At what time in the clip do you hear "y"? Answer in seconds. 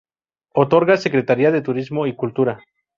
2.07-2.15